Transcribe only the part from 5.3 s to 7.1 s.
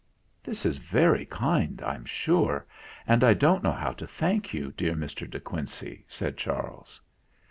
Quincey," said Charles.